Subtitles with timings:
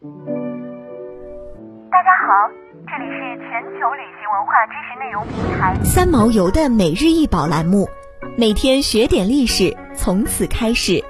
[0.00, 0.06] 大
[2.04, 2.48] 家好，
[2.86, 7.88] 这里是全球旅行文化知识内容平台三毛游的每日一宝栏目，
[8.36, 11.02] 每天学点历史，从此开始。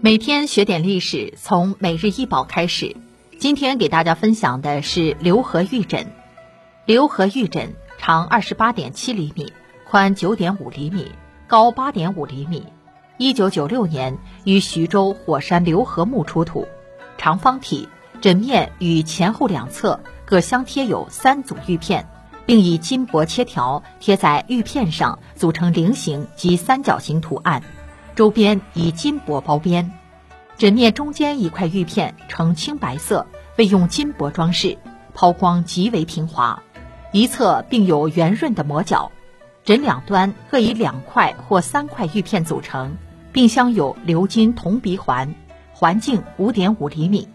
[0.00, 2.96] 每天学点历史，从每日一宝开始。
[3.38, 6.06] 今天给大家分享的是刘河玉枕。
[6.86, 9.52] 刘河玉枕长二十八点七厘米，
[9.86, 11.12] 宽九点五厘米，
[11.46, 12.66] 高八点五厘米。
[13.16, 16.66] 一九九六年于徐州火山刘河墓出土，
[17.16, 17.88] 长方体，
[18.20, 22.08] 枕面与前后两侧各相贴有三组玉片，
[22.44, 27.62] 并以金箔切条贴在玉片上，组成菱形及三角形图案。
[28.16, 29.92] 周边以金箔包边，
[30.58, 33.24] 枕面中间一块玉片呈青白色，
[33.56, 34.76] 未用金箔装饰，
[35.14, 36.60] 抛光极为平滑。
[37.12, 39.12] 一侧并有圆润的磨角，
[39.64, 42.98] 枕两端各以两块或三块玉片组成，
[43.32, 45.34] 并镶有鎏金铜鼻环，
[45.72, 47.26] 环径五点五厘米。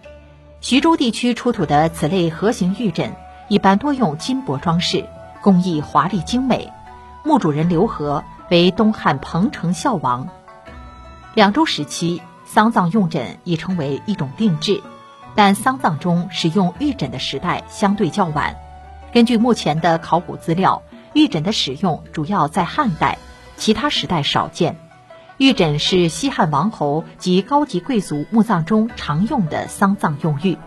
[0.62, 3.16] 徐州地区出土的此类盒形玉枕，
[3.48, 5.04] 一般多用金箔装饰，
[5.42, 6.72] 工艺华丽精美。
[7.26, 10.30] 墓主人刘和为东汉彭城孝王。
[11.34, 14.84] 两周时期，丧葬用枕已成为一种定制，
[15.34, 18.56] 但丧葬中使用玉枕的时代相对较晚。
[19.12, 23.18] 根据目前的考古资料，玉枕的使用主要在汉代，
[23.58, 24.78] 其他时代少见。
[25.38, 30.58] 玉枕是西汉王侯及高级贵族墓葬中常用的丧葬用玉，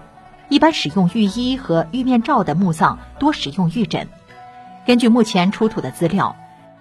[0.48, 4.08] 一般使用玉衣和玉面罩的墓葬多使用玉枕。
[4.86, 6.36] 根据目前出土的资料。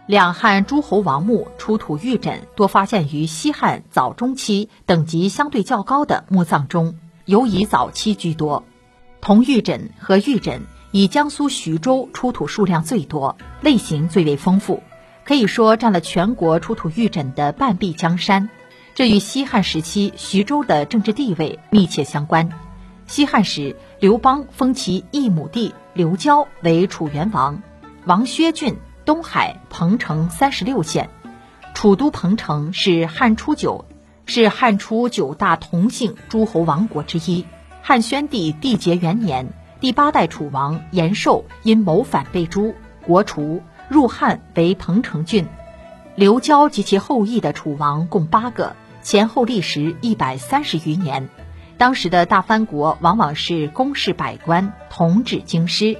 [0.08, 8.66] 两汉诸侯王墓出土玉枕，多发现于西汉早中期等级相对较高的墓葬中，尤以早期居多。
[9.22, 14.84] 铜玉枕和玉枕以江苏徐州出土数量最多，类型最为丰富，
[15.24, 18.50] 可以说占了全国出土玉枕的半壁江山。
[18.94, 22.50] 这与西汉时期徐州的政治地位密切相关。
[23.08, 27.62] 西汉时，刘邦封其一亩地刘交为楚元王，
[28.06, 28.78] 王薛郡。
[29.04, 31.10] 东海彭城三十六县，
[31.74, 33.86] 楚都彭城是汉初九，
[34.28, 37.48] 是汉初九大同姓诸侯王国之一。
[37.82, 45.48] 汉宣帝缔结元年，第八代楚王延寿因谋反被诛，国除，入汉为彭城郡。
[46.14, 51.30] 刘交及其后裔的楚王共八个，前后历时一百三十余年。
[51.80, 55.98] 当时的大藩国往往是公事百官，同治京师。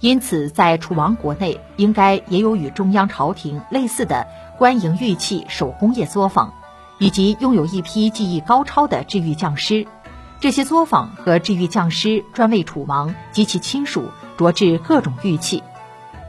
[0.00, 4.26] 因此，在楚王国内，应该也有与中央朝廷类似的
[4.58, 6.52] 官营玉器手工业作坊，
[6.98, 9.86] 以及拥有一批技艺高超的制玉匠师。
[10.40, 14.08] 这些作坊和制玉匠师专为楚王及其亲属
[14.38, 15.62] 琢制各种玉器。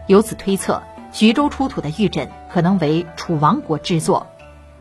[0.08, 0.84] 由此推测，
[1.14, 4.28] 徐州出土的玉枕可能为楚王国制作。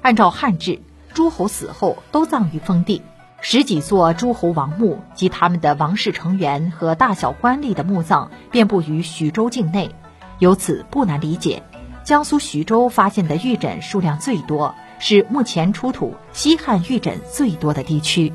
[0.03, 0.83] 按照汉制，
[1.15, 3.03] 诸侯死后都葬于封地。
[3.41, 9.95] 十几座诸侯王墓及他们的王室成员和大小官吏的墓葬遍布于徐州境内，
[10.41, 11.63] 由此不难理解，
[12.03, 18.33] 江苏徐州发现的玉枕数量最多，是目前出土西汉玉枕最多的地区。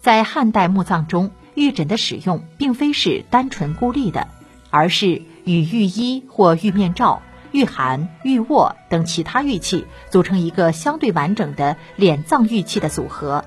[0.00, 4.28] 在汉代墓葬中，玉枕的使用并非是单纯孤立的，
[4.70, 7.20] 而是与玉衣或玉面罩、
[7.52, 13.44] 玉函、玉握等其他玉器组成一个相对完整的殓葬玉器的组合。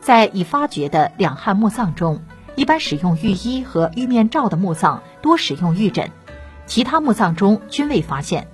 [0.00, 2.22] 在已发掘的两汉墓葬中，
[2.56, 6.10] 一般使用玉衣和玉面罩的墓葬多使用玉枕，
[6.64, 8.48] 其他墓葬中均未发现。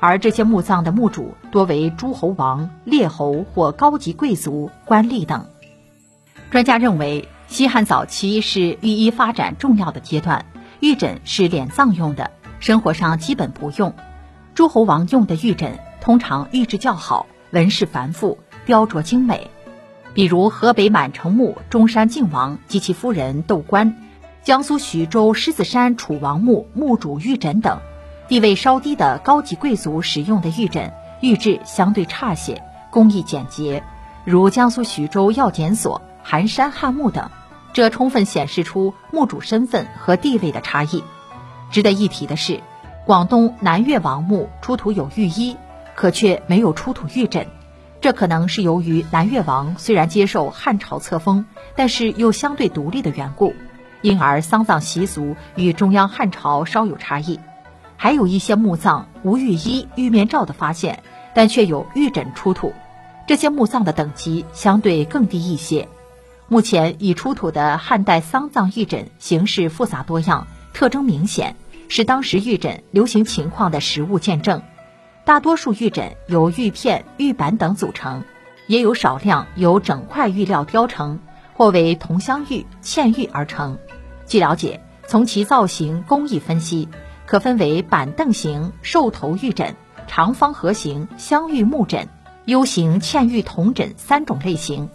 [0.00, 5.46] 而这些墓葬的墓主多为诸侯王、列侯或高级贵族、官吏等。
[6.50, 10.44] 专家认为，西汉早期是御医发展重要的阶段，
[10.80, 13.94] 玉枕是殓葬用的，生活上基本不用。
[14.52, 19.48] 诸侯王用的玉枕通常玉质较好，纹饰繁复，雕琢精美。
[20.12, 23.96] 比如河北满城墓中山靖王及其夫人窦官，
[24.42, 27.78] 江苏徐州狮子山楚王墓墓主玉枕等，
[28.26, 33.84] 地位稍低的高级贵族使用的玉枕，玉质相对差些，工艺简洁，
[34.24, 37.30] 如江苏徐州药检所、寒山汉墓等，
[37.72, 41.02] 这充分显示出墓主身份和地位的差异。
[41.70, 42.60] 值得一提的是，
[43.06, 45.56] 广东南越王墓出土有玉衣，
[45.94, 47.46] 可却没有出土玉枕。
[48.00, 51.44] 这可能是由于南越王虽然接受汉朝册封，
[51.76, 53.54] 但是又相对独立的缘故，
[54.00, 57.38] 因而丧葬习俗与中央汉朝稍有差异。
[57.96, 61.02] 还有一些墓葬无玉衣、玉面罩的发现，
[61.34, 62.72] 但却有玉枕出土，
[63.26, 65.86] 这些墓葬的等级相对更低一些。
[66.52, 71.54] 目前已出土的汉代丧葬玉枕形式复杂多样，特征明显，
[71.88, 74.60] 是当时玉枕流行情况的实物见证。
[75.24, 78.24] 大多数玉枕由玉片、玉板等组成，
[78.66, 81.20] 也有少量由整块玉料雕成，
[81.54, 83.78] 或为同镶玉、嵌玉而成。
[84.26, 86.88] 据了解，从其造型工艺分析，
[87.26, 89.76] 可分为板凳型兽头玉枕、
[90.08, 92.08] 长方盒形镶玉木枕、
[92.46, 94.90] U 型嵌玉铜枕三种类型。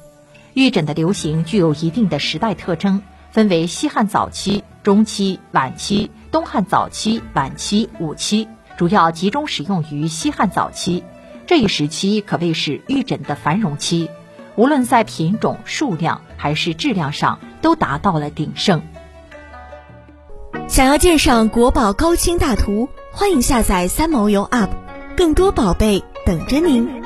[0.55, 8.47] 玉枕的流行具有一定的时代特征，分为西汉早期、中期、晚期、东汉早期、晚期、五期，
[8.77, 11.03] 主要集中使用于西汉早期。
[11.45, 14.09] 这一时期可谓是玉枕的繁荣期，
[14.55, 18.81] 无论在品种、数量还是质量上，都达到了鼎盛。
[20.69, 24.69] 想要鉴赏国宝高清大图，欢迎下载三毛游 App，
[25.17, 27.04] 更多宝贝等着您。